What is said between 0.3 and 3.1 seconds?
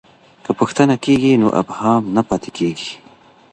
که پوښتنه کېږي نو ابهام نه پاته کېږي.